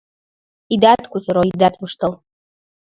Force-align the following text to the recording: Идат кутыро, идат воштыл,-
Идат 0.73 1.01
кутыро, 1.11 1.41
идат 1.53 1.75
воштыл,- 1.81 2.11